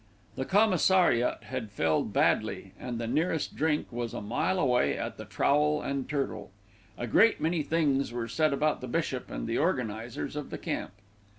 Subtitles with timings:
[0.35, 5.25] The commissariat had failed badly, and the nearest drink was a mile away at The
[5.25, 6.49] Trowel and Turtle.
[6.97, 10.93] A great many things were said about the bishop and the organisers of the camp.